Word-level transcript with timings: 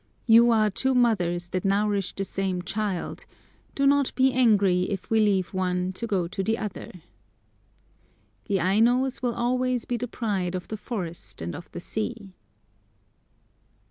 You 0.25 0.49
are 0.49 0.71
two 0.71 0.95
mothers 0.95 1.49
that 1.49 1.63
nourish 1.63 2.15
the 2.15 2.25
same 2.25 2.63
child; 2.63 3.27
do 3.75 3.85
not 3.85 4.15
be 4.15 4.33
angry 4.33 4.89
if 4.89 5.07
we 5.11 5.19
leave 5.19 5.53
one 5.53 5.93
to 5.93 6.07
go 6.07 6.27
to 6.27 6.41
the 6.41 6.57
other. 6.57 7.03
"The 8.45 8.57
Ainos 8.57 9.21
will 9.21 9.35
always 9.35 9.85
be 9.85 9.97
the 9.97 10.07
pride 10.07 10.55
of 10.55 10.69
the 10.69 10.77
forest 10.77 11.39
and 11.39 11.55
of 11.55 11.71
the 11.71 11.79
sea." 11.79 12.33